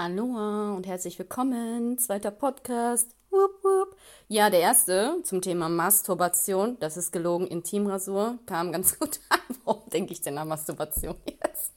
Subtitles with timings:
[0.00, 1.98] Aloha und herzlich willkommen.
[1.98, 3.14] Zweiter Podcast.
[3.28, 3.96] Wupp, wupp.
[4.28, 6.78] Ja, der erste zum Thema Masturbation.
[6.80, 7.46] Das ist gelogen.
[7.46, 9.40] Intimrasur kam ganz gut an.
[9.62, 11.74] Warum denke ich denn an Masturbation jetzt?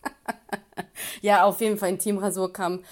[1.21, 2.85] ja, auf jeden Fall Intimrasur kam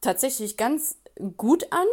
[0.00, 0.96] tatsächlich ganz
[1.36, 1.86] gut an.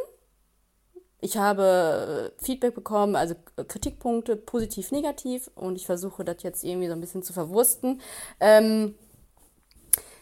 [1.21, 3.33] Ich habe Feedback bekommen, also
[3.67, 5.49] Kritikpunkte, positiv, negativ.
[5.55, 7.99] Und ich versuche das jetzt irgendwie so ein bisschen zu verwursten.
[8.39, 8.93] Ähm,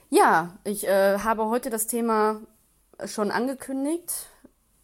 [0.09, 2.39] ja, ich äh, habe heute das Thema
[3.05, 4.27] schon angekündigt,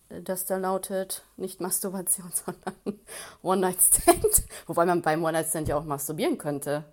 [0.09, 2.99] dass da lautet nicht Masturbation, sondern
[3.41, 4.43] One-Night-Stand.
[4.67, 6.83] Wobei man beim One-Night-Stand ja auch masturbieren könnte.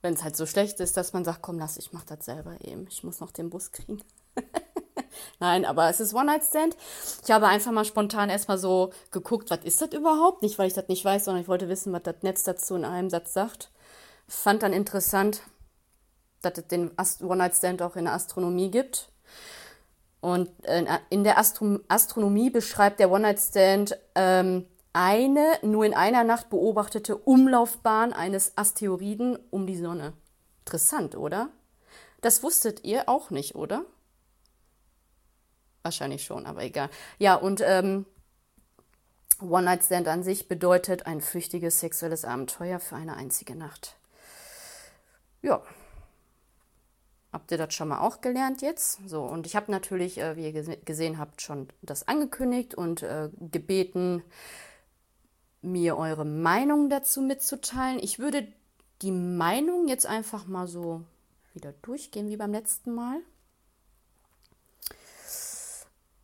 [0.00, 2.56] Wenn es halt so schlecht ist, dass man sagt, komm, lass, ich mach das selber
[2.60, 2.86] eben.
[2.88, 4.00] Ich muss noch den Bus kriegen.
[5.40, 6.76] Nein, aber es ist One-Night-Stand.
[7.24, 10.42] Ich habe einfach mal spontan erstmal so geguckt, was ist das überhaupt?
[10.42, 12.84] Nicht, weil ich das nicht weiß, sondern ich wollte wissen, was das Netz dazu in
[12.84, 13.72] einem Satz sagt.
[14.28, 15.42] Fand dann interessant,
[16.42, 19.10] dass es den One-Night-Stand auch in der Astronomie gibt.
[20.20, 26.50] Und äh, in der Astro Astronomie beschreibt der One-Night-Stand ähm, eine nur in einer Nacht
[26.50, 30.12] beobachtete Umlaufbahn eines Asteroiden um die Sonne.
[30.64, 31.50] Interessant, oder?
[32.20, 33.84] Das wusstet ihr auch nicht, oder?
[35.82, 36.90] Wahrscheinlich schon, aber egal.
[37.18, 38.06] Ja, und ähm,
[39.40, 43.96] One-Night-Stand an sich bedeutet ein flüchtiges sexuelles Abenteuer für eine einzige Nacht.
[45.42, 45.62] Ja,
[47.32, 49.00] Habt ihr das schon mal auch gelernt jetzt?
[49.06, 53.02] So, und ich habe natürlich, äh, wie ihr gese gesehen habt, schon das angekündigt und
[53.02, 54.22] äh, gebeten,
[55.60, 57.98] mir eure Meinung dazu mitzuteilen.
[57.98, 58.48] Ich würde
[59.02, 61.04] die Meinung jetzt einfach mal so
[61.52, 63.20] wieder durchgehen wie beim letzten Mal.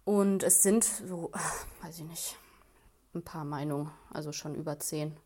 [0.04, 1.32] Und es sind so,
[1.82, 2.36] weiß ich nicht,
[3.14, 5.16] ein paar Meinungen, also schon über zehn.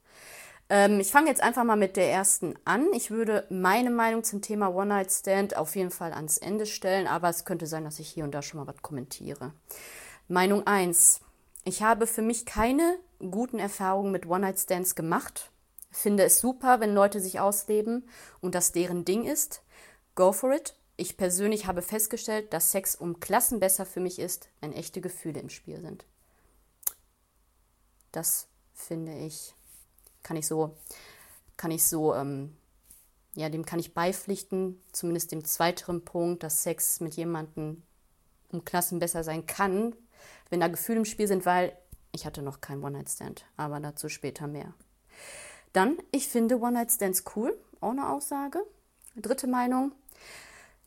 [0.70, 2.86] Ähm, ich fange jetzt einfach mal mit der ersten an.
[2.92, 7.06] Ich würde meine Meinung zum Thema One Night Stand auf jeden Fall ans Ende stellen,
[7.06, 9.52] aber es könnte sein, dass ich hier und da schon mal was kommentiere.
[10.28, 11.20] Meinung 1.
[11.64, 15.50] Ich habe für mich keine guten Erfahrungen mit One Night Stands gemacht.
[15.90, 18.08] Finde es super, wenn Leute sich ausleben
[18.40, 19.62] und das deren Ding ist.
[20.14, 20.74] Go for it.
[20.96, 25.40] Ich persönlich habe festgestellt, dass Sex um Klassen besser für mich ist, wenn echte Gefühle
[25.40, 26.04] im Spiel sind.
[28.10, 29.54] Das finde ich
[30.22, 30.76] kann ich so,
[31.56, 32.56] kann ich so, ähm,
[33.34, 37.82] ja, dem kann ich beipflichten, zumindest dem zweiteren Punkt, dass Sex mit jemandem
[38.50, 39.94] um Klassen besser sein kann,
[40.50, 41.76] wenn da Gefühle im Spiel sind, weil
[42.12, 44.72] ich hatte noch keinen One-Night-Stand, aber dazu später mehr.
[45.72, 48.64] Dann, ich finde One-Night-Stands cool, auch eine Aussage.
[49.14, 49.92] Dritte Meinung,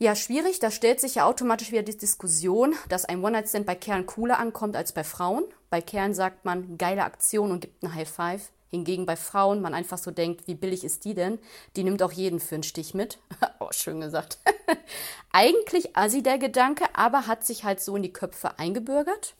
[0.01, 0.57] ja, schwierig.
[0.57, 4.75] Da stellt sich ja automatisch wieder die Diskussion, dass ein One-Night-Stand bei Kerlen cooler ankommt
[4.75, 5.43] als bei Frauen.
[5.69, 8.51] Bei Kerlen sagt man geile Aktion und gibt einen High Five.
[8.71, 11.39] Hingegen bei Frauen man einfach so denkt, wie billig ist die denn?
[11.75, 13.19] Die nimmt auch jeden für einen Stich mit.
[13.59, 14.39] oh, schön gesagt.
[15.31, 19.35] Eigentlich assi der Gedanke, aber hat sich halt so in die Köpfe eingebürgert.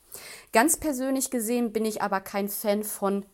[0.51, 3.25] Ganz persönlich gesehen bin ich aber kein Fan von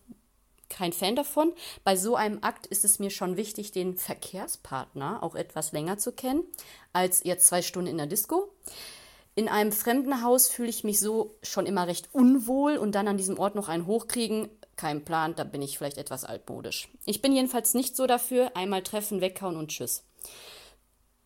[0.69, 1.53] kein Fan davon.
[1.83, 6.11] Bei so einem Akt ist es mir schon wichtig, den Verkehrspartner auch etwas länger zu
[6.11, 6.43] kennen,
[6.93, 8.51] als jetzt zwei Stunden in der Disco.
[9.33, 13.17] In einem fremden Haus fühle ich mich so schon immer recht unwohl und dann an
[13.17, 16.89] diesem Ort noch einen hochkriegen, kein Plan, da bin ich vielleicht etwas altmodisch.
[17.05, 18.55] Ich bin jedenfalls nicht so dafür.
[18.55, 20.03] Einmal treffen, weghauen und tschüss.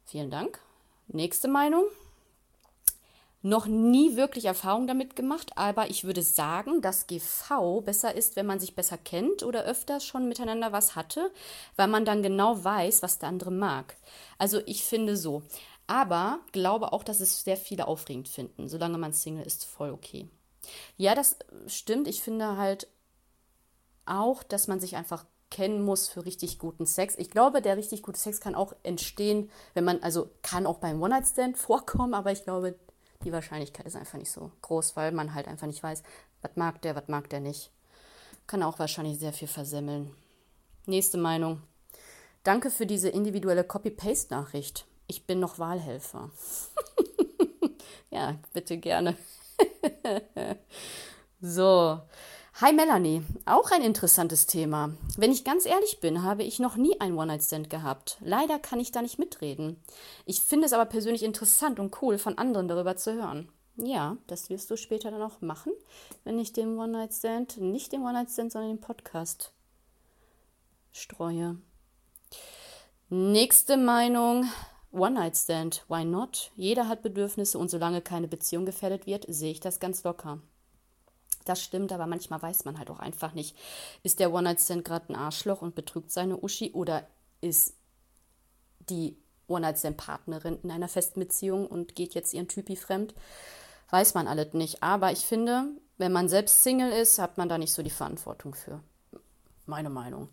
[0.06, 0.60] Vielen Dank.
[1.08, 1.86] Nächste Meinung.
[3.44, 8.46] Noch nie wirklich Erfahrung damit gemacht, aber ich würde sagen, dass GV besser ist, wenn
[8.46, 11.32] man sich besser kennt oder öfters schon miteinander was hatte,
[11.76, 13.98] weil man dann genau weiß, was der andere mag.
[14.38, 15.42] Also ich finde so.
[15.88, 18.70] Aber glaube auch, dass es sehr viele aufregend finden.
[18.70, 20.28] Solange man Single ist, voll okay.
[20.98, 22.08] Ja, das stimmt.
[22.08, 22.88] Ich finde halt
[24.06, 27.16] auch, dass man sich einfach kennen muss für richtig guten Sex.
[27.18, 31.02] Ich glaube, der richtig gute Sex kann auch entstehen, wenn man, also kann auch beim
[31.02, 32.76] One-Night-Stand vorkommen, aber ich glaube,
[33.24, 36.02] die Wahrscheinlichkeit ist einfach nicht so groß, weil man halt einfach nicht weiß,
[36.42, 37.72] was mag der, was mag der nicht.
[38.48, 40.16] Kann auch wahrscheinlich sehr viel versemmeln.
[40.88, 41.62] Nächste Meinung.
[42.44, 44.88] Danke für diese individuelle Copy-Paste-Nachricht.
[45.06, 46.32] Ich bin noch Wahlhelfer.
[48.10, 49.16] ja, bitte gerne.
[51.42, 52.00] so,
[52.56, 54.92] Hi Melanie, auch ein interessantes Thema.
[55.18, 58.18] Wenn ich ganz ehrlich bin, habe ich noch nie ein One-Night-Stand gehabt.
[58.20, 59.82] Leider kann ich da nicht mitreden.
[60.26, 63.50] Ich finde es aber persönlich interessant und cool, von anderen darüber zu hören.
[63.78, 65.72] Ja, das wirst du später dann auch machen,
[66.24, 69.54] wenn ich den One-Night-Stand, nicht den One-Night-Stand, sondern den Podcast
[70.92, 71.58] streue.
[73.10, 74.46] Nächste Meinung.
[74.92, 75.86] One-Night-Stand.
[75.88, 76.52] Why not?
[76.56, 80.42] Jeder hat Bedürfnisse und solange keine Beziehung gefährdet wird, sehe ich das ganz locker.
[81.46, 83.56] Das stimmt, aber manchmal weiß man halt auch einfach nicht,
[84.04, 87.08] ist der One-Night-Stand gerade ein Arschloch und betrügt seine Uschi oder
[87.42, 87.76] ist
[88.90, 89.18] die
[89.48, 93.14] One-Night-Stand-Partnerin in einer festen Beziehung und geht jetzt ihren Typi fremd.
[93.90, 94.82] Weiß man alles nicht.
[94.82, 95.66] Aber ich finde,
[95.98, 98.82] wenn man selbst Single ist, hat man da nicht so die Verantwortung für.
[99.66, 100.30] Meine Meinung.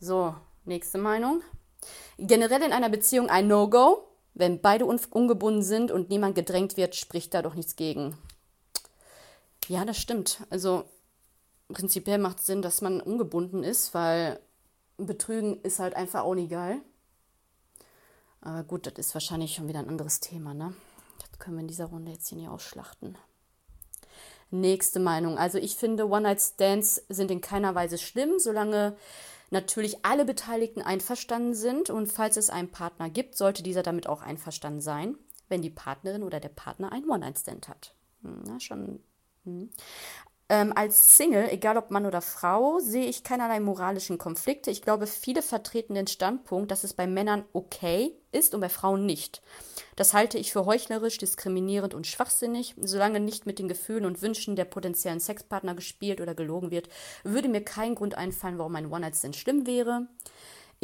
[0.00, 1.42] So, nächste Meinung.
[2.18, 4.02] Generell in einer Beziehung ein No-Go.
[4.34, 8.18] Wenn beide ungebunden sind und niemand gedrängt wird, spricht da doch nichts gegen.
[9.68, 10.46] Ja, das stimmt.
[10.50, 10.84] Also
[11.68, 14.40] prinzipiell macht es Sinn, dass man ungebunden ist, weil
[14.96, 16.80] Betrügen ist halt einfach auch nicht geil.
[18.40, 20.74] Aber gut, das ist wahrscheinlich schon wieder ein anderes Thema, ne?
[21.18, 23.18] Das können wir in dieser Runde jetzt hier nicht ausschlachten.
[24.50, 25.38] Nächste Meinung.
[25.38, 28.96] Also ich finde, One-Night-Stands sind in keiner Weise schlimm, solange
[29.50, 31.90] natürlich alle Beteiligten einverstanden sind.
[31.90, 35.16] Und falls es einen Partner gibt, sollte dieser damit auch einverstanden sein,
[35.48, 37.94] wenn die Partnerin oder der Partner einen One-Night-Stand hat.
[38.22, 39.00] Hm, na, schon.
[39.46, 39.70] Hm.
[40.48, 44.70] Ähm, als Single, egal ob Mann oder Frau, sehe ich keinerlei moralischen Konflikte.
[44.70, 49.06] Ich glaube, viele vertreten den Standpunkt, dass es bei Männern okay ist und bei Frauen
[49.06, 49.42] nicht.
[49.96, 52.76] Das halte ich für heuchlerisch, diskriminierend und schwachsinnig.
[52.80, 56.88] Solange nicht mit den Gefühlen und Wünschen der potenziellen Sexpartner gespielt oder gelogen wird,
[57.24, 60.06] würde mir kein Grund einfallen, warum ein One-Night-Stand schlimm wäre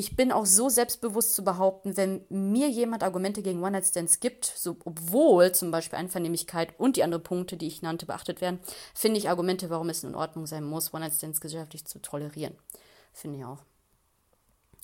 [0.03, 4.77] ich bin auch so selbstbewusst zu behaupten, wenn mir jemand Argumente gegen One-Night-Stands gibt, so,
[4.85, 8.59] obwohl zum Beispiel Einvernehmlichkeit und die anderen Punkte, die ich nannte, beachtet werden,
[8.95, 12.57] finde ich Argumente, warum es in Ordnung sein muss, One-Night-Stands gesellschaftlich zu tolerieren.
[13.13, 13.59] Finde ich auch.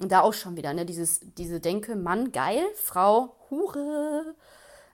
[0.00, 4.36] Und da auch schon wieder, ne, dieses, diese Denke, Mann, geil, Frau, Hure.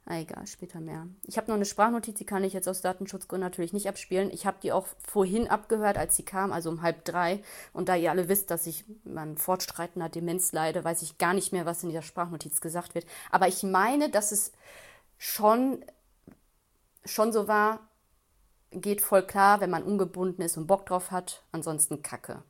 [0.06, 1.06] Ah, egal, später mehr.
[1.22, 4.30] Ich habe noch eine Sprachnotiz, die kann ich jetzt aus Datenschutzgründen natürlich nicht abspielen.
[4.30, 7.42] Ich habe die auch vorhin abgehört, als sie kam, also um halb drei.
[7.72, 8.84] Und da ihr alle wisst, dass ich
[9.14, 13.06] an fortschreitender Demenz leide, weiß ich gar nicht mehr, was in dieser Sprachnotiz gesagt wird.
[13.30, 14.52] Aber ich meine, dass es
[15.16, 15.82] schon,
[17.06, 17.88] schon so war,
[18.72, 21.44] geht voll klar, wenn man ungebunden ist und Bock drauf hat.
[21.50, 22.42] Ansonsten Kacke.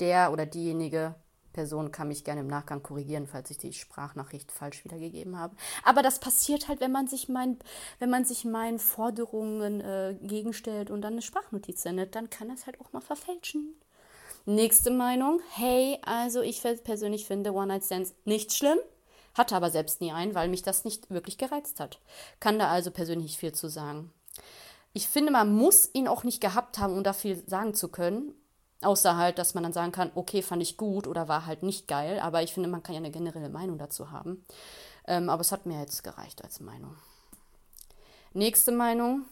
[0.00, 1.14] Der oder diejenige
[1.52, 5.56] Person kann mich gerne im Nachgang korrigieren, falls ich die Sprachnachricht falsch wiedergegeben habe.
[5.84, 7.58] Aber das passiert halt, wenn man sich, mein,
[7.98, 12.66] wenn man sich meinen Forderungen äh, gegenstellt und dann eine Sprachnotiz sendet, dann kann das
[12.66, 13.74] halt auch mal verfälschen.
[14.46, 15.40] Nächste Meinung.
[15.50, 18.78] Hey, also ich persönlich finde One-Night-Stands nicht schlimm,
[19.34, 22.00] hatte aber selbst nie einen, weil mich das nicht wirklich gereizt hat.
[22.40, 24.10] Kann da also persönlich viel zu sagen.
[24.94, 28.34] Ich finde, man muss ihn auch nicht gehabt haben, um da viel sagen zu können.
[28.80, 31.88] Außer halt, dass man dann sagen kann, okay, fand ich gut oder war halt nicht
[31.88, 32.20] geil.
[32.20, 34.44] Aber ich finde, man kann ja eine generelle Meinung dazu haben.
[35.06, 36.96] Ähm, aber es hat mir jetzt gereicht als Meinung.
[38.32, 39.24] Nächste Meinung.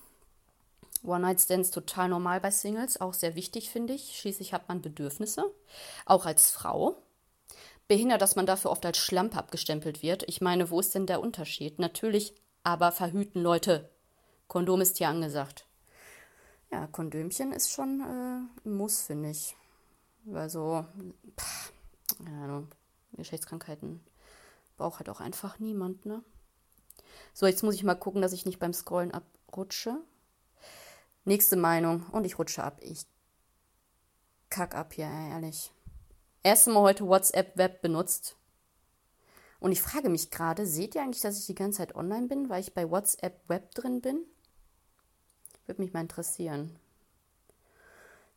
[1.04, 4.18] One-Night-Stands total normal bei Singles, auch sehr wichtig, finde ich.
[4.18, 5.44] Schließlich hat man Bedürfnisse,
[6.04, 6.96] auch als Frau.
[7.86, 10.24] Behindert, dass man dafür oft als Schlampe abgestempelt wird.
[10.28, 11.78] Ich meine, wo ist denn der Unterschied?
[11.78, 12.34] Natürlich,
[12.64, 13.90] aber verhüten Leute.
[14.48, 15.65] Kondom ist hier angesagt.
[16.70, 19.56] Ja, Kondömchen ist schon äh, ein Muss, finde ich.
[20.24, 20.84] Weil so,
[21.38, 21.72] pff,
[22.24, 22.62] ja,
[23.12, 24.00] Geschlechtskrankheiten
[24.76, 26.22] braucht halt auch einfach niemand, ne?
[27.32, 30.00] So, jetzt muss ich mal gucken, dass ich nicht beim Scrollen abrutsche.
[31.24, 32.06] Nächste Meinung.
[32.12, 32.78] Und ich rutsche ab.
[32.80, 33.06] Ich
[34.50, 35.72] kack ab hier, ehrlich.
[36.42, 38.36] Erste Mal heute WhatsApp Web benutzt.
[39.58, 42.48] Und ich frage mich gerade, seht ihr eigentlich, dass ich die ganze Zeit online bin,
[42.48, 44.24] weil ich bei WhatsApp Web drin bin?
[45.66, 46.78] Würde mich mal interessieren.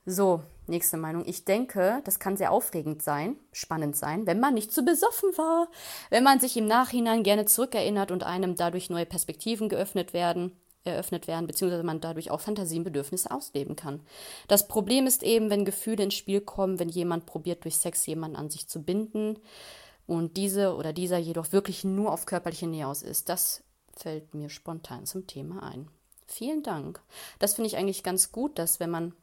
[0.06, 1.24] So, nächste Meinung.
[1.28, 5.68] Ich denke, das kann sehr aufregend sein, spannend sein, wenn man nicht zu besoffen war,
[6.10, 11.28] wenn man sich im Nachhinein gerne zurückerinnert und einem dadurch neue Perspektiven geöffnet werden, eröffnet
[11.28, 14.02] werden, beziehungsweise man dadurch auch Fantasienbedürfnisse ausleben kann.
[14.48, 18.38] Das Problem ist eben, wenn Gefühle ins Spiel kommen, wenn jemand probiert, durch Sex jemanden
[18.38, 19.38] an sich zu binden
[20.08, 23.30] und diese oder dieser jedoch wirklich nur auf körperliche Nähe aus ist.
[23.30, 23.64] Das
[23.96, 25.90] fällt mir spontan zum Thema ein.
[26.30, 27.02] Vielen Dank.
[27.40, 29.14] Das finde ich eigentlich ganz gut, dass wenn man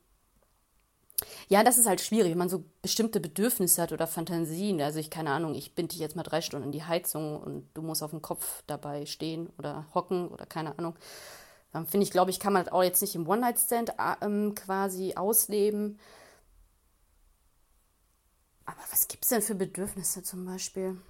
[1.49, 4.83] ja, das ist halt schwierig, wenn man so bestimmte Bedürfnisse hat oder Fantasien.
[4.83, 7.71] Also ich, keine Ahnung, ich binde dich jetzt mal drei Stunden in die Heizung und
[7.73, 10.95] du musst auf dem Kopf dabei stehen oder hocken oder keine Ahnung.
[11.73, 15.15] Dann finde ich, glaube ich, kann man das auch jetzt nicht im One-Night-Stand ähm, quasi
[15.15, 15.99] ausleben.
[18.67, 21.01] Aber was gibt es denn für Bedürfnisse zum Beispiel?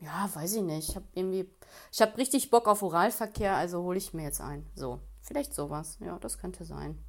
[0.00, 0.88] Ja, weiß ich nicht.
[0.88, 1.48] Ich habe irgendwie,
[1.92, 4.66] ich habe richtig Bock auf Oralverkehr, also hole ich mir jetzt ein.
[4.74, 5.00] So.
[5.24, 5.96] Vielleicht sowas.
[6.00, 7.02] Ja, das könnte sein.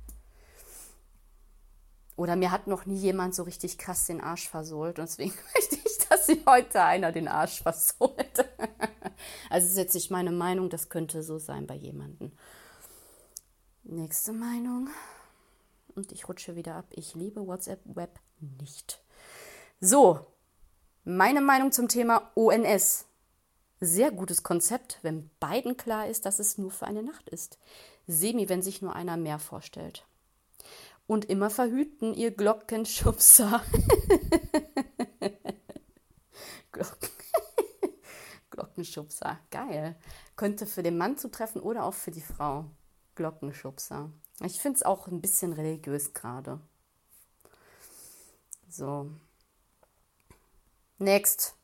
[2.16, 5.00] Oder mir hat noch nie jemand so richtig krass den Arsch versohlt.
[5.00, 8.50] Und deswegen möchte ich, dass sie heute einer den Arsch versohlt.
[9.50, 12.32] also ist jetzt nicht meine Meinung, das könnte so sein bei jemandem.
[13.84, 14.90] Nächste Meinung.
[15.94, 16.86] Und ich rutsche wieder ab.
[16.92, 19.02] Ich liebe WhatsApp Web nicht.
[19.82, 20.26] So,
[21.04, 23.06] meine Meinung zum Thema ONS.
[23.82, 27.60] Sehr gutes Konzept, wenn beiden klar ist, dass es nur für eine Nacht ist.
[28.08, 30.06] Semi, wenn sich nur einer mehr vorstellt.
[31.08, 33.64] Und immer verhüten, ihr Glockenschubser.
[36.72, 37.10] Glocken.
[38.50, 39.96] Glockenschubser, geil.
[40.36, 42.66] Könnte für den Mann zutreffen oder auch für die Frau.
[43.16, 44.12] Glockenschubser.
[44.42, 46.60] Ich finde es auch ein bisschen religiös gerade.
[48.70, 49.10] So.
[50.98, 51.56] Next.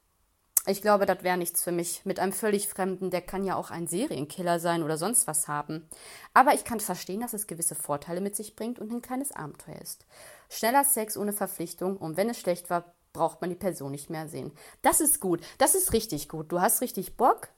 [0.68, 2.06] Ich glaube, das wäre nichts für mich.
[2.06, 5.88] Mit einem völlig Fremden, der kann ja auch ein Serienkiller sein oder sonst was haben.
[6.36, 9.82] Aber ich kann verstehen, dass es gewisse Vorteile mit sich bringt und ein kleines Abenteuer
[9.82, 10.06] ist.
[10.50, 14.28] Schneller Sex ohne Verpflichtung und wenn es schlecht war, braucht man die Person nicht mehr
[14.28, 14.52] sehen.
[14.84, 15.42] Das ist gut.
[15.58, 16.52] Das ist richtig gut.
[16.52, 17.50] Du hast richtig Bock.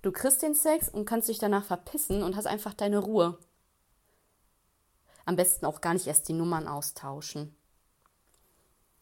[0.00, 3.38] Du kriegst den Sex und kannst dich danach verpissen und hast einfach deine Ruhe.
[5.26, 7.54] Am besten auch gar nicht erst die Nummern austauschen.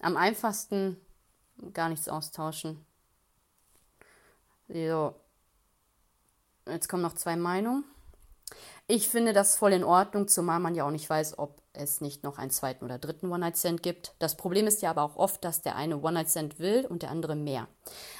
[0.01, 1.01] Am einfachsten
[1.73, 2.85] gar nichts austauschen.
[4.69, 5.15] So.
[6.67, 7.85] Jetzt kommen noch zwei Meinungen.
[8.87, 12.23] Ich finde das voll in Ordnung, zumal man ja auch nicht weiß, ob es nicht
[12.25, 14.15] noch einen zweiten oder dritten One-Night-Stand gibt.
[14.19, 17.37] Das Problem ist ja aber auch oft, dass der eine One-Night-Stand will und der andere
[17.37, 17.69] mehr.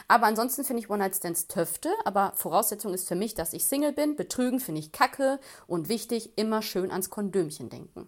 [0.09, 4.17] Aber ansonsten finde ich One-Night-Stands töfte, aber Voraussetzung ist für mich, dass ich Single bin.
[4.17, 8.07] Betrügen finde ich kacke und wichtig, immer schön ans Kondömchen denken.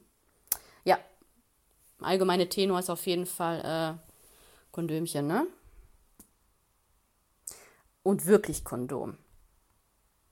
[0.85, 0.99] Ja,
[2.01, 5.47] allgemeine Tenor ist auf jeden Fall äh, Kondömchen, ne?
[8.03, 9.19] Und wirklich Kondom.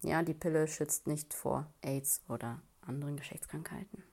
[0.03, 4.05] Ja, die Pille schützt nicht vor AIDS oder anderen Geschlechtskrankheiten.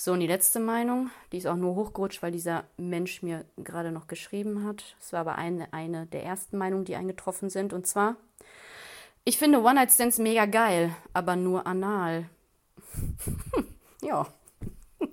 [0.00, 3.90] So, und die letzte Meinung, die ist auch nur hochgerutscht, weil dieser Mensch mir gerade
[3.90, 4.96] noch geschrieben hat.
[5.00, 7.72] Es war aber eine, eine der ersten Meinungen, die eingetroffen sind.
[7.72, 8.16] Und zwar,
[9.24, 12.30] ich finde One-Night-Stands mega geil, aber nur anal.
[14.02, 14.26] ja.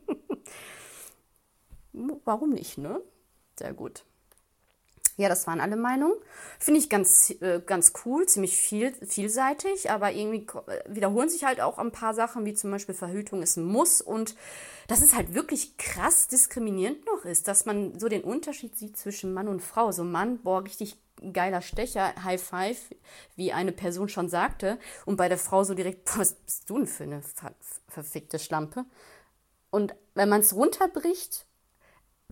[2.24, 3.02] Warum nicht, ne?
[3.58, 4.06] Sehr gut.
[5.18, 6.18] Ja, das waren alle Meinungen.
[6.60, 10.46] Finde ich ganz, äh, ganz cool, ziemlich viel, vielseitig, aber irgendwie
[10.88, 14.36] wiederholen sich halt auch ein paar Sachen, wie zum Beispiel Verhütung ist ein Muss und
[14.88, 19.34] dass es halt wirklich krass diskriminierend noch ist, dass man so den Unterschied sieht zwischen
[19.34, 19.92] Mann und Frau.
[19.94, 20.98] So Mann, boah, richtig
[21.32, 22.94] geiler Stecher, High Five,
[23.38, 26.88] wie eine Person schon sagte, und bei der Frau so direkt, was bist du denn
[26.88, 27.54] für eine ver
[27.88, 28.86] verfickte Schlampe?
[29.70, 31.46] Und wenn man es runterbricht,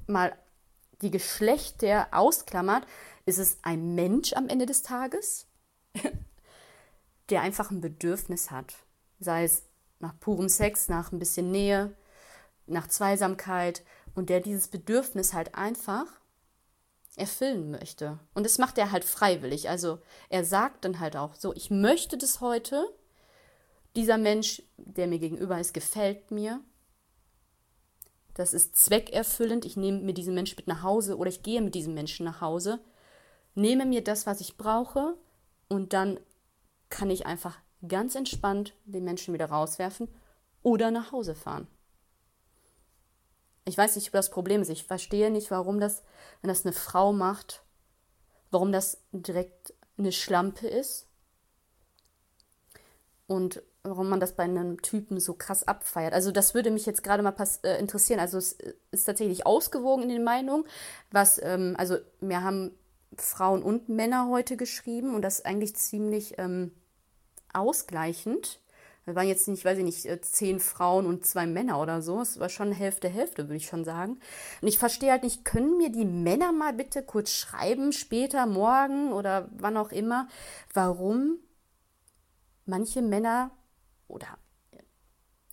[0.08, 0.38] mal
[1.03, 2.86] die Geschlechter ausklammert,
[3.25, 5.48] ist es ein Mensch am Ende des Tages,
[7.29, 8.74] der einfach ein Bedürfnis hat.
[9.19, 9.63] Sei es
[10.00, 11.95] nach purem Sex, nach ein bisschen Nähe,
[12.65, 13.83] nach Zweisamkeit
[14.15, 16.05] und der dieses Bedürfnis halt einfach
[17.15, 18.19] erfüllen möchte.
[18.33, 19.69] Und das macht er halt freiwillig.
[19.69, 22.88] Also er sagt dann halt auch so, ich möchte das heute.
[23.95, 26.60] Dieser Mensch, der mir gegenüber ist, gefällt mir.
[28.34, 29.66] Das ist zweckerfüllend.
[29.66, 32.42] Ich nehme mir diesen Menschen mit nach Hause oder ich gehe mit diesem Menschen nach
[32.42, 32.80] Hause,
[33.56, 35.16] nehme mir das, was ich brauche
[35.68, 36.20] und dann
[36.90, 40.08] kann ich einfach ganz entspannt den Menschen wieder rauswerfen
[40.62, 41.68] oder nach Hause fahren.
[43.66, 44.70] Ich weiß nicht, ob das Problem ist.
[44.70, 46.04] Ich verstehe nicht, warum das,
[46.42, 47.63] wenn das eine Frau macht,
[48.52, 51.08] warum das direkt eine Schlampe ist.
[53.28, 56.13] Und warum man das bei einem Typen so krass abfeiert.
[56.13, 58.20] Also das würde mich jetzt gerade mal äh, interessieren.
[58.20, 58.58] Also es
[58.92, 60.63] ist tatsächlich ausgewogen in den Meinungen,
[61.12, 62.72] was, ähm, also wir haben
[63.18, 66.72] Frauen und Männer heute geschrieben und das ist eigentlich ziemlich ähm,
[67.52, 68.62] ausgleichend.
[69.06, 72.22] Wir waren jetzt nicht, weiß ich nicht, äh, zehn Frauen und zwei Männer oder so.
[72.22, 74.20] Es war schon Hälfte, Hälfte, würde ich schon sagen.
[74.62, 79.12] Und ich verstehe halt nicht, können mir die Männer mal bitte kurz schreiben, später, morgen
[79.12, 80.30] oder wann auch immer,
[80.74, 81.38] warum
[82.66, 83.52] manche Männer
[84.13, 84.38] oder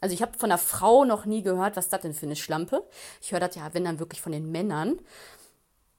[0.00, 2.88] also ich habe von einer Frau noch nie gehört, was das denn für eine Schlampe.
[3.20, 4.98] Ich höre das ja, wenn dann wirklich von den Männern.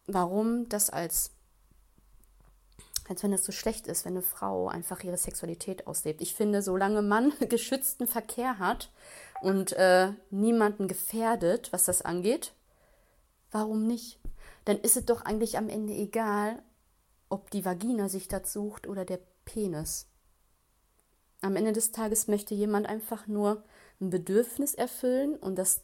[0.08, 1.32] Warum das als,
[3.08, 6.22] als wenn das so schlecht ist, wenn eine Frau einfach ihre Sexualität auslebt.
[6.22, 8.90] Ich finde, solange man geschützten Verkehr hat
[9.42, 12.54] und äh, niemanden gefährdet, was das angeht,
[13.52, 14.20] warum nicht?
[14.66, 16.62] Dann ist es doch eigentlich am Ende egal,
[17.30, 20.11] ob die Vagina sich das sucht oder der Penis.
[21.42, 23.64] Am Ende des Tages möchte jemand einfach nur
[24.00, 25.82] ein Bedürfnis erfüllen und das,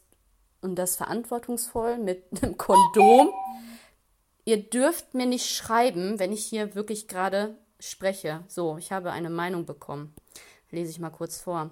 [0.62, 3.30] und das verantwortungsvoll mit einem Kondom.
[4.44, 8.44] Ihr dürft mir nicht schreiben, wenn ich hier wirklich gerade spreche.
[8.48, 10.14] So, ich habe eine Meinung bekommen.
[10.70, 11.70] Lese ich mal kurz vor.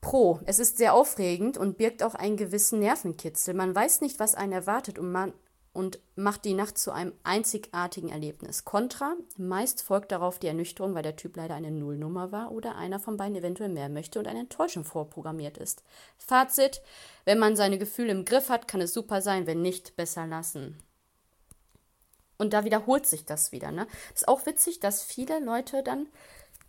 [0.00, 0.40] Pro.
[0.46, 3.54] Es ist sehr aufregend und birgt auch einen gewissen Nervenkitzel.
[3.54, 5.32] Man weiß nicht, was einen erwartet und man
[5.78, 8.64] und macht die Nacht zu einem einzigartigen Erlebnis.
[8.64, 12.98] Contra, meist folgt darauf die Ernüchterung, weil der Typ leider eine Nullnummer war oder einer
[12.98, 15.84] von beiden eventuell mehr möchte und eine Enttäuschung vorprogrammiert ist.
[16.16, 16.82] Fazit,
[17.26, 20.76] wenn man seine Gefühle im Griff hat, kann es super sein, wenn nicht, besser lassen.
[22.38, 23.70] Und da wiederholt sich das wieder.
[23.70, 23.86] Ne?
[24.12, 26.08] Ist auch witzig, dass viele Leute dann,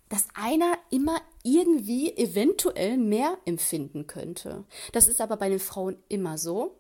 [0.09, 4.65] dass einer immer irgendwie eventuell mehr empfinden könnte.
[4.91, 6.78] Das ist aber bei den Frauen immer so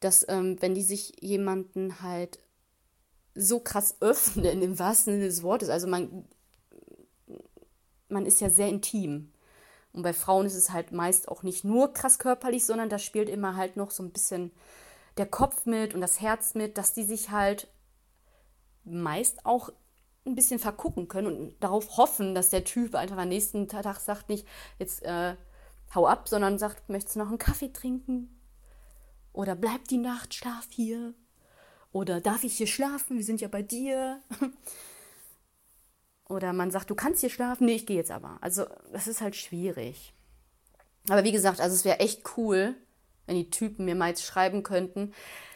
[0.00, 2.38] dass ähm, wenn die sich jemanden halt
[3.34, 5.68] so krass öffnen im wahrsten Sinne des Wortes.
[5.68, 6.26] Also man,
[8.08, 9.32] man ist ja sehr intim.
[9.92, 13.28] Und bei Frauen ist es halt meist auch nicht nur krass körperlich, sondern da spielt
[13.28, 14.50] immer halt noch so ein bisschen
[15.16, 17.68] der Kopf mit und das Herz mit, dass die sich halt
[18.84, 19.70] meist auch
[20.26, 24.28] ein bisschen vergucken können und darauf hoffen, dass der Typ einfach am nächsten Tag sagt
[24.28, 24.46] nicht,
[24.78, 25.36] jetzt äh,
[25.94, 28.30] hau ab, sondern sagt, möchtest du noch einen Kaffee trinken?
[29.34, 31.12] Oder bleibt die Nacht, schlaf hier.
[31.92, 33.18] Oder darf ich hier schlafen?
[33.18, 34.22] Wir sind ja bei dir.
[36.28, 37.66] Oder man sagt, du kannst hier schlafen.
[37.66, 38.38] Nee, ich gehe jetzt aber.
[38.40, 40.14] Also, das ist halt schwierig.
[41.10, 42.76] Aber wie gesagt, also es wäre echt cool,
[43.26, 45.12] wenn die Typen mir mal jetzt schreiben könnten,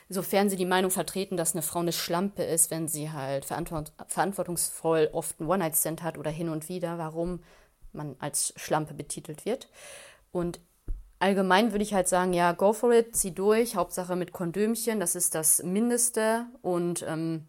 [0.08, 3.92] sofern sie die Meinung vertreten, dass eine Frau eine Schlampe ist, wenn sie halt verantwort
[4.08, 7.44] verantwortungsvoll oft einen One-Night-Stand hat oder hin und wieder, warum
[7.92, 9.68] man als Schlampe betitelt wird.
[10.32, 10.60] Und
[11.18, 15.14] allgemein würde ich halt sagen, ja, go for it, zieh durch, Hauptsache mit Kondömchen, das
[15.14, 16.46] ist das Mindeste.
[16.62, 17.46] Und ähm,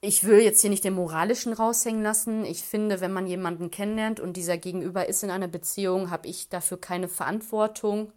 [0.00, 2.44] ich will jetzt hier nicht den moralischen raushängen lassen.
[2.44, 6.48] Ich finde, wenn man jemanden kennenlernt und dieser Gegenüber ist in einer Beziehung, habe ich
[6.48, 8.12] dafür keine Verantwortung,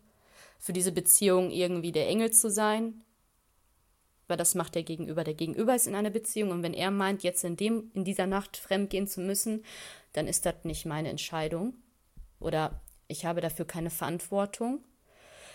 [0.58, 3.04] für diese Beziehung irgendwie der Engel zu sein.
[4.28, 5.24] Weil das macht der Gegenüber.
[5.24, 8.26] Der Gegenüber ist in einer Beziehung und wenn er meint, jetzt in, dem, in dieser
[8.26, 9.64] Nacht fremdgehen zu müssen,
[10.14, 11.76] dann ist das nicht meine Entscheidung.
[12.40, 14.84] Oder ich habe dafür keine Verantwortung.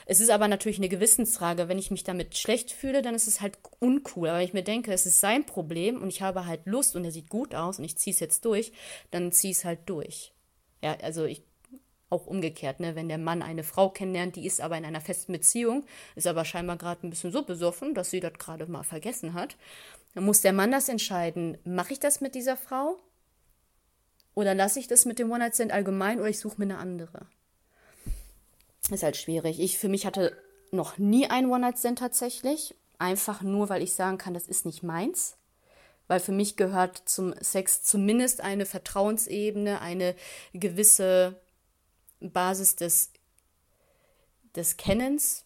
[0.07, 1.69] Es ist aber natürlich eine Gewissensfrage.
[1.69, 4.29] Wenn ich mich damit schlecht fühle, dann ist es halt uncool.
[4.29, 7.05] Aber wenn ich mir denke, es ist sein Problem und ich habe halt Lust und
[7.05, 8.73] er sieht gut aus und ich ziehe es jetzt durch,
[9.11, 10.33] dann ziehe ich es halt durch.
[10.83, 11.43] Ja, also ich
[12.11, 12.97] auch umgekehrt, ne?
[12.97, 15.85] wenn der Mann eine Frau kennenlernt, die ist aber in einer festen Beziehung,
[16.17, 19.57] ist aber scheinbar gerade ein bisschen so besoffen, dass sie das gerade mal vergessen hat,
[20.15, 22.99] dann muss der Mann das entscheiden, mache ich das mit dieser Frau
[24.35, 27.27] oder lasse ich das mit dem One-Night-Stand allgemein oder ich suche mir eine andere.
[28.89, 29.61] Ist halt schwierig.
[29.61, 30.37] Ich für mich hatte
[30.73, 32.75] noch nie einen One-Night-Stand tatsächlich.
[32.99, 35.37] Einfach nur, weil ich sagen kann, das ist nicht meins.
[36.07, 40.17] Weil für mich gehört zum Sex zumindest eine Vertrauensebene, eine
[40.53, 41.41] gewisse
[42.21, 43.13] Basis des,
[44.57, 45.45] des Kennens,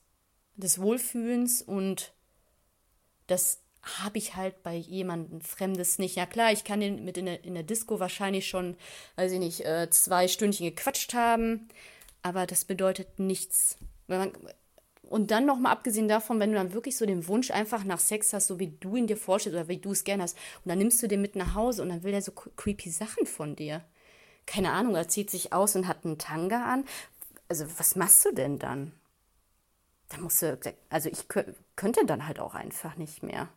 [0.57, 2.13] des Wohlfühlens und
[3.27, 6.17] das habe ich halt bei jemandem Fremdes nicht.
[6.17, 8.77] Ja klar, ich kann den mit in der, in der Disco wahrscheinlich schon,
[9.17, 11.69] weiß ich nicht, äh, zwei Stündchen gequatscht haben,
[12.25, 13.77] aber das bedeutet nichts.
[15.03, 18.33] und dann nochmal abgesehen davon, wenn du dann wirklich so den Wunsch einfach nach Sex
[18.33, 20.79] hast, so wie du ihn dir vorstellst oder wie du es gerne hast, und dann
[20.79, 23.85] nimmst du den mit nach Hause und dann will er so creepy Sachen von dir.
[24.47, 26.85] Keine Ahnung, er zieht sich aus und hat einen Tanga an.
[27.49, 28.93] Also, was machst du denn dann?
[30.09, 30.59] Da musst du,
[30.89, 31.29] also ich
[31.77, 33.49] könnte dann halt auch einfach nicht mehr.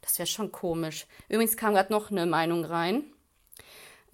[0.00, 1.06] Das wäre schon komisch.
[1.28, 3.04] Übrigens kam gerade noch eine Meinung rein.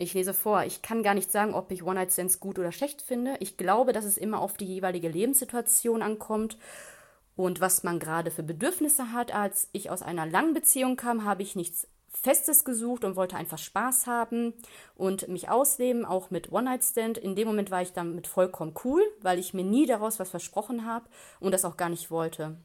[0.03, 3.37] Ich lese vor, ich kann gar nicht sagen, ob ich One-Night-Stands gut oder schlecht finde.
[3.39, 6.59] Ich glaube, dass es immer auf die jeweilige Lebenssituation ankommt
[7.37, 9.33] und was man gerade für Bedürfnisse hat.
[9.33, 13.59] Als ich aus einer langen Beziehung kam, habe ich nichts Festes gesucht und wollte einfach
[13.59, 14.55] Spaß haben
[14.97, 17.17] und mich ausleben, auch mit One-Night-Stand.
[17.17, 20.85] In dem Moment war ich damit vollkommen cool, weil ich mir nie daraus was versprochen
[20.85, 21.07] habe
[21.39, 22.57] und das auch gar nicht wollte.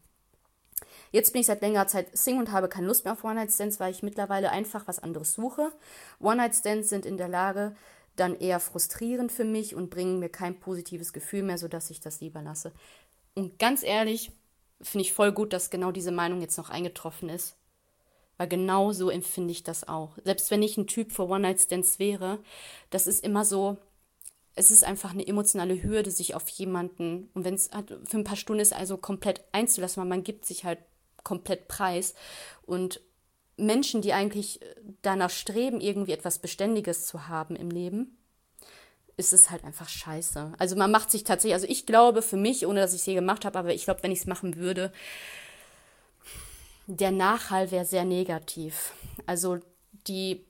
[1.11, 3.91] Jetzt bin ich seit längerer Zeit Single und habe keine Lust mehr auf One-Night-Stands, weil
[3.91, 5.71] ich mittlerweile einfach was anderes suche.
[6.19, 7.75] One-Night-Stands sind in der Lage,
[8.15, 12.19] dann eher frustrierend für mich und bringen mir kein positives Gefühl mehr, sodass ich das
[12.19, 12.71] lieber lasse.
[13.35, 14.31] Und ganz ehrlich,
[14.81, 17.55] finde ich voll gut, dass genau diese Meinung jetzt noch eingetroffen ist.
[18.37, 20.17] Weil genau so empfinde ich das auch.
[20.23, 22.39] Selbst wenn ich ein Typ für One-Night-Stands wäre,
[22.89, 23.77] das ist immer so,
[24.55, 28.23] es ist einfach eine emotionale Hürde, sich auf jemanden, und wenn es halt für ein
[28.23, 30.79] paar Stunden ist, also komplett einzulassen, weil man gibt sich halt
[31.27, 32.13] komplett preis.
[32.65, 33.01] Und
[33.57, 34.61] Menschen, die eigentlich
[35.01, 38.17] danach streben, irgendwie etwas Beständiges zu haben im Leben,
[39.17, 40.53] ist es halt einfach scheiße.
[40.57, 43.15] Also man macht sich tatsächlich, also ich glaube für mich, ohne dass ich es je
[43.15, 44.93] gemacht habe, aber ich glaube, wenn ich es machen würde,
[46.85, 48.93] der Nachhall wäre sehr negativ.
[49.25, 49.59] Also
[50.07, 50.45] die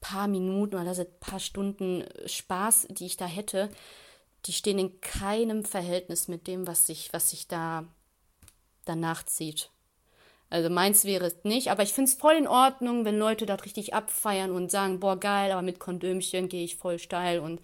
[0.00, 3.70] paar Minuten oder also paar Stunden Spaß, die ich da hätte,
[4.46, 7.86] die stehen in keinem Verhältnis mit dem, was sich, was sich da
[8.84, 9.70] danach zieht.
[10.50, 13.64] Also meins wäre es nicht, aber ich finde es voll in Ordnung, wenn Leute das
[13.64, 17.60] richtig abfeiern und sagen, boah, geil, aber mit Kondömchen gehe ich voll steil und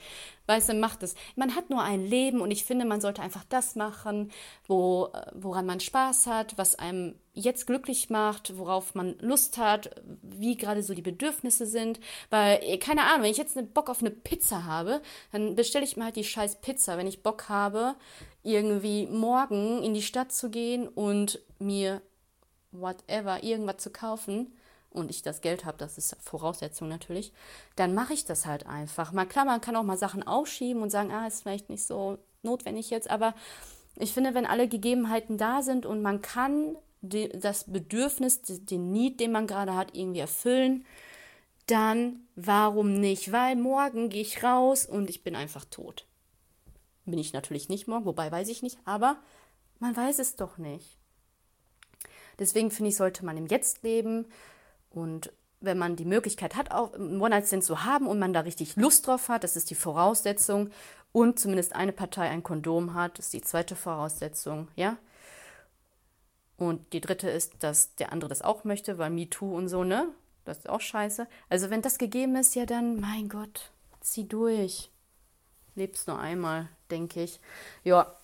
[0.46, 1.16] weißt du, macht es.
[1.34, 4.30] Man hat nur ein Leben und ich finde, man sollte einfach das machen,
[4.68, 9.90] wo, woran man Spaß hat, was einem jetzt glücklich macht, worauf man Lust hat,
[10.22, 11.98] wie gerade so die Bedürfnisse sind.
[12.30, 15.84] Weil, eh, keine Ahnung, wenn ich jetzt einen Bock auf eine Pizza habe, dann bestelle
[15.84, 16.96] ich mir halt die scheiß Pizza.
[16.96, 17.96] Wenn ich Bock habe,
[18.44, 22.00] irgendwie morgen in die Stadt zu gehen und mir
[22.80, 24.52] whatever, irgendwas zu kaufen
[24.90, 27.32] und ich das Geld habe, das ist Voraussetzung natürlich,
[27.76, 29.12] dann mache ich das halt einfach.
[29.12, 32.18] Mal klar, man kann auch mal Sachen aufschieben und sagen, ah, ist vielleicht nicht so
[32.42, 33.34] notwendig jetzt, aber
[33.96, 39.32] ich finde, wenn alle Gegebenheiten da sind und man kann das Bedürfnis, den Need, den
[39.32, 40.84] man gerade hat, irgendwie erfüllen,
[41.66, 43.32] dann warum nicht?
[43.32, 46.06] Weil morgen gehe ich raus und ich bin einfach tot.
[47.04, 49.16] Bin ich natürlich nicht morgen, wobei weiß ich nicht, aber
[49.78, 50.96] man weiß es doch nicht.
[52.38, 54.26] Deswegen finde ich, sollte man im Jetzt leben
[54.90, 58.76] und wenn man die Möglichkeit hat, auch einen One-Night-Stand zu haben und man da richtig
[58.76, 60.70] Lust drauf hat, das ist die Voraussetzung
[61.12, 64.96] und zumindest eine Partei ein Kondom hat, ist die zweite Voraussetzung, ja.
[66.58, 70.08] Und die dritte ist, dass der andere das auch möchte, weil MeToo und so, ne?
[70.44, 71.26] Das ist auch scheiße.
[71.50, 73.70] Also wenn das gegeben ist, ja dann, mein Gott,
[74.00, 74.90] zieh durch.
[75.74, 77.40] Lebst nur einmal, denke ich.
[77.84, 78.14] Ja,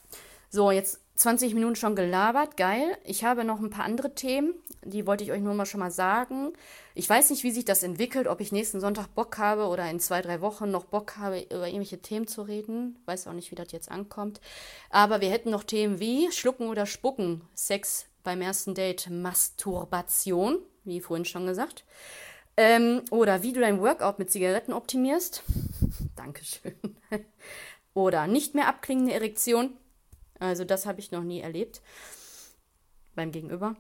[0.49, 2.97] so, jetzt 20 Minuten schon gelabert, geil.
[3.05, 5.91] Ich habe noch ein paar andere Themen, die wollte ich euch nur mal schon mal
[5.91, 6.53] sagen.
[6.95, 10.01] Ich weiß nicht, wie sich das entwickelt, ob ich nächsten Sonntag Bock habe oder in
[10.01, 12.99] zwei, drei Wochen noch Bock habe, über irgendwelche Themen zu reden.
[13.05, 14.41] Weiß auch nicht, wie das jetzt ankommt.
[14.91, 21.01] Aber wir hätten noch Themen wie Schlucken oder Spucken, Sex beim ersten Date, Masturbation, wie
[21.01, 21.85] vorhin schon gesagt.
[22.57, 25.43] Ähm, oder wie du dein Workout mit Zigaretten optimierst.
[26.17, 26.75] Dankeschön.
[27.95, 29.77] oder nicht mehr abklingende Erektion.
[30.43, 31.81] Also das habe ich noch nie erlebt.
[33.15, 33.77] Beim Gegenüber.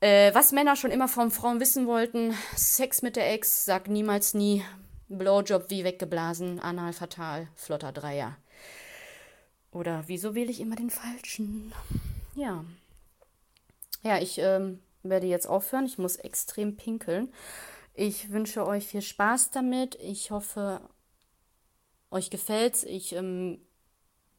[0.00, 2.34] Äh, was Männer schon immer von Frauen wissen wollten.
[2.56, 4.64] Sex mit der Ex, sag niemals nie.
[5.08, 8.36] Blowjob wie weggeblasen, anal fatal, flotter Dreier.
[9.70, 11.72] Oder wieso wähle ich immer den falschen?
[12.34, 12.64] Ja.
[14.02, 15.86] Ja, ich ähm, werde jetzt aufhören.
[15.86, 17.32] Ich muss extrem pinkeln.
[17.94, 19.94] Ich wünsche euch viel Spaß damit.
[19.96, 20.80] Ich hoffe,
[22.10, 22.82] euch gefällt's.
[22.82, 23.60] Ich ähm,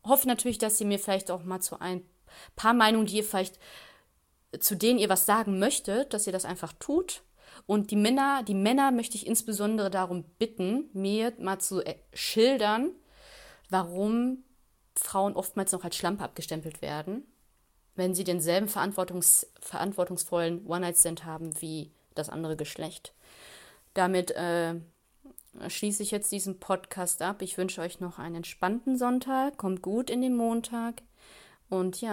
[0.06, 2.04] hoffe natürlich, dass ihr mir vielleicht auch mal zu ein
[2.56, 3.60] paar Meinungen, die ihr vielleicht
[4.60, 7.24] zu denen ihr was sagen möchtet, dass ihr das einfach tut.
[7.66, 12.92] Und die Männer, die Männer möchte ich insbesondere darum bitten, mir mal zu äh, schildern,
[13.70, 14.44] warum
[14.96, 17.26] Frauen oftmals noch als Schlampe abgestempelt werden,
[17.96, 23.14] wenn sie denselben verantwortungs verantwortungsvollen One-Night-Stand haben wie das andere Geschlecht.
[23.94, 24.76] Damit äh,
[25.68, 27.42] schließe ich jetzt diesen Podcast ab.
[27.42, 29.58] Ich wünsche euch noch einen entspannten Sonntag.
[29.58, 31.02] Kommt gut in den Montag.
[31.70, 32.04] Und ja,